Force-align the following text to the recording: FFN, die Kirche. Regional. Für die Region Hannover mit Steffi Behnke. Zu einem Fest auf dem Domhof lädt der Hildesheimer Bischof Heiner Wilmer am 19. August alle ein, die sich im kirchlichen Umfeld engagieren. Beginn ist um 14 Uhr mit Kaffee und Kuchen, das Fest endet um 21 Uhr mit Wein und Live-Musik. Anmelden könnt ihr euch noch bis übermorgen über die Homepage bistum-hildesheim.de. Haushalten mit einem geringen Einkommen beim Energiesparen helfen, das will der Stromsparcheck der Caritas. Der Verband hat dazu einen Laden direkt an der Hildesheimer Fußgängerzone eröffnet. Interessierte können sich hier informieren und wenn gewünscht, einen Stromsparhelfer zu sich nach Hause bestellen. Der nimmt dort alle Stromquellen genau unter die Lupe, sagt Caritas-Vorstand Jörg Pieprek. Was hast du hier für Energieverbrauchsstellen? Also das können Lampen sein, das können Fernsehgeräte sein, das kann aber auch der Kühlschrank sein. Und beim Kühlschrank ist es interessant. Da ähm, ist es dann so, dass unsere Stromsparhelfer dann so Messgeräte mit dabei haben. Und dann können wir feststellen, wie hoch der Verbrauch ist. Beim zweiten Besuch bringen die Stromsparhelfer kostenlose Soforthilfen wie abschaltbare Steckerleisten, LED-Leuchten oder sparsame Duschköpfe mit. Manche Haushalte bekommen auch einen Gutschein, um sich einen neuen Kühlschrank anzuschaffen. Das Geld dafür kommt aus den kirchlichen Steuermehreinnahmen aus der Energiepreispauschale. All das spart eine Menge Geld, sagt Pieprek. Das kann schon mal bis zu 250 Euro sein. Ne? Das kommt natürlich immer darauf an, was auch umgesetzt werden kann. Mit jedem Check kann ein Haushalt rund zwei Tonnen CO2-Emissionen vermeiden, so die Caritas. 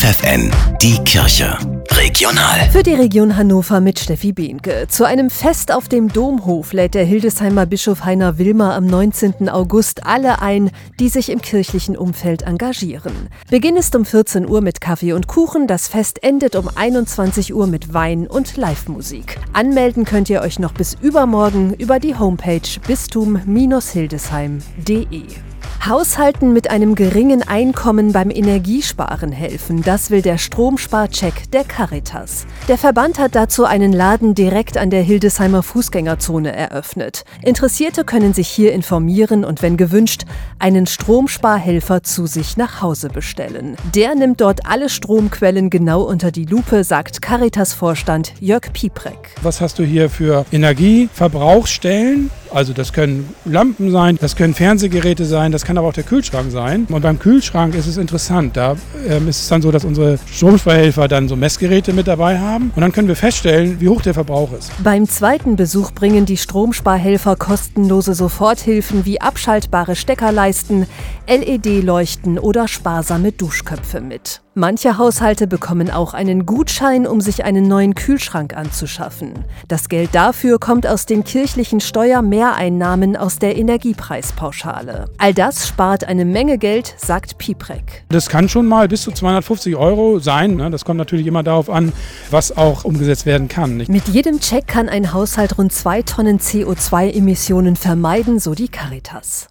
FFN, 0.00 0.48
die 0.80 0.96
Kirche. 1.04 1.58
Regional. 1.90 2.70
Für 2.72 2.82
die 2.82 2.94
Region 2.94 3.36
Hannover 3.36 3.80
mit 3.80 3.98
Steffi 3.98 4.32
Behnke. 4.32 4.86
Zu 4.88 5.04
einem 5.04 5.28
Fest 5.28 5.74
auf 5.74 5.90
dem 5.90 6.10
Domhof 6.10 6.72
lädt 6.72 6.94
der 6.94 7.04
Hildesheimer 7.04 7.66
Bischof 7.66 8.06
Heiner 8.06 8.38
Wilmer 8.38 8.74
am 8.74 8.86
19. 8.86 9.50
August 9.50 10.06
alle 10.06 10.40
ein, 10.40 10.70
die 10.98 11.10
sich 11.10 11.28
im 11.28 11.42
kirchlichen 11.42 11.98
Umfeld 11.98 12.40
engagieren. 12.40 13.12
Beginn 13.50 13.76
ist 13.76 13.94
um 13.94 14.06
14 14.06 14.48
Uhr 14.48 14.62
mit 14.62 14.80
Kaffee 14.80 15.12
und 15.12 15.26
Kuchen, 15.26 15.66
das 15.66 15.86
Fest 15.86 16.22
endet 16.22 16.56
um 16.56 16.70
21 16.74 17.52
Uhr 17.52 17.66
mit 17.66 17.92
Wein 17.92 18.26
und 18.26 18.56
Live-Musik. 18.56 19.36
Anmelden 19.52 20.06
könnt 20.06 20.30
ihr 20.30 20.40
euch 20.40 20.58
noch 20.58 20.72
bis 20.72 20.94
übermorgen 20.94 21.74
über 21.74 21.98
die 21.98 22.16
Homepage 22.16 22.62
bistum-hildesheim.de. 22.86 25.49
Haushalten 25.86 26.52
mit 26.52 26.70
einem 26.70 26.94
geringen 26.94 27.42
Einkommen 27.42 28.12
beim 28.12 28.30
Energiesparen 28.30 29.32
helfen, 29.32 29.82
das 29.82 30.10
will 30.10 30.20
der 30.20 30.36
Stromsparcheck 30.36 31.50
der 31.52 31.64
Caritas. 31.64 32.46
Der 32.68 32.76
Verband 32.76 33.18
hat 33.18 33.34
dazu 33.34 33.64
einen 33.64 33.94
Laden 33.94 34.34
direkt 34.34 34.76
an 34.76 34.90
der 34.90 35.00
Hildesheimer 35.02 35.62
Fußgängerzone 35.62 36.54
eröffnet. 36.54 37.24
Interessierte 37.42 38.04
können 38.04 38.34
sich 38.34 38.48
hier 38.48 38.72
informieren 38.74 39.42
und 39.42 39.62
wenn 39.62 39.78
gewünscht, 39.78 40.26
einen 40.58 40.86
Stromsparhelfer 40.86 42.02
zu 42.02 42.26
sich 42.26 42.58
nach 42.58 42.82
Hause 42.82 43.08
bestellen. 43.08 43.76
Der 43.94 44.14
nimmt 44.14 44.42
dort 44.42 44.66
alle 44.66 44.90
Stromquellen 44.90 45.70
genau 45.70 46.02
unter 46.02 46.30
die 46.30 46.44
Lupe, 46.44 46.84
sagt 46.84 47.22
Caritas-Vorstand 47.22 48.34
Jörg 48.38 48.70
Pieprek. 48.74 49.34
Was 49.40 49.62
hast 49.62 49.78
du 49.78 49.84
hier 49.84 50.10
für 50.10 50.44
Energieverbrauchsstellen? 50.52 52.30
Also 52.52 52.72
das 52.72 52.92
können 52.92 53.34
Lampen 53.44 53.90
sein, 53.90 54.18
das 54.20 54.36
können 54.36 54.54
Fernsehgeräte 54.54 55.24
sein, 55.24 55.52
das 55.52 55.64
kann 55.64 55.78
aber 55.78 55.88
auch 55.88 55.92
der 55.92 56.04
Kühlschrank 56.04 56.50
sein. 56.50 56.86
Und 56.90 57.02
beim 57.02 57.18
Kühlschrank 57.18 57.74
ist 57.74 57.86
es 57.86 57.96
interessant. 57.96 58.56
Da 58.56 58.76
ähm, 59.08 59.28
ist 59.28 59.40
es 59.40 59.48
dann 59.48 59.62
so, 59.62 59.70
dass 59.70 59.84
unsere 59.84 60.18
Stromsparhelfer 60.26 61.08
dann 61.08 61.28
so 61.28 61.36
Messgeräte 61.36 61.92
mit 61.92 62.06
dabei 62.06 62.38
haben. 62.38 62.72
Und 62.74 62.82
dann 62.82 62.92
können 62.92 63.08
wir 63.08 63.16
feststellen, 63.16 63.80
wie 63.80 63.88
hoch 63.88 64.02
der 64.02 64.14
Verbrauch 64.14 64.52
ist. 64.52 64.70
Beim 64.82 65.08
zweiten 65.08 65.56
Besuch 65.56 65.92
bringen 65.92 66.26
die 66.26 66.36
Stromsparhelfer 66.36 67.36
kostenlose 67.36 68.14
Soforthilfen 68.14 69.04
wie 69.04 69.20
abschaltbare 69.20 69.96
Steckerleisten, 69.96 70.86
LED-Leuchten 71.28 72.38
oder 72.38 72.68
sparsame 72.68 73.32
Duschköpfe 73.32 74.00
mit. 74.00 74.42
Manche 74.54 74.98
Haushalte 74.98 75.46
bekommen 75.46 75.90
auch 75.90 76.12
einen 76.12 76.44
Gutschein, 76.44 77.06
um 77.06 77.20
sich 77.20 77.44
einen 77.44 77.68
neuen 77.68 77.94
Kühlschrank 77.94 78.56
anzuschaffen. 78.56 79.44
Das 79.68 79.88
Geld 79.88 80.10
dafür 80.12 80.58
kommt 80.58 80.88
aus 80.88 81.06
den 81.06 81.22
kirchlichen 81.22 81.78
Steuermehreinnahmen 81.80 83.16
aus 83.16 83.38
der 83.38 83.56
Energiepreispauschale. 83.56 85.04
All 85.18 85.34
das 85.34 85.68
spart 85.68 86.02
eine 86.02 86.24
Menge 86.24 86.58
Geld, 86.58 86.92
sagt 86.98 87.38
Pieprek. 87.38 88.02
Das 88.08 88.28
kann 88.28 88.48
schon 88.48 88.66
mal 88.66 88.88
bis 88.88 89.02
zu 89.02 89.12
250 89.12 89.76
Euro 89.76 90.18
sein. 90.18 90.56
Ne? 90.56 90.68
Das 90.68 90.84
kommt 90.84 90.98
natürlich 90.98 91.28
immer 91.28 91.44
darauf 91.44 91.70
an, 91.70 91.92
was 92.32 92.56
auch 92.56 92.82
umgesetzt 92.82 93.26
werden 93.26 93.46
kann. 93.46 93.76
Mit 93.86 94.08
jedem 94.08 94.40
Check 94.40 94.66
kann 94.66 94.88
ein 94.88 95.12
Haushalt 95.12 95.58
rund 95.58 95.72
zwei 95.72 96.02
Tonnen 96.02 96.40
CO2-Emissionen 96.40 97.76
vermeiden, 97.76 98.40
so 98.40 98.54
die 98.56 98.68
Caritas. 98.68 99.50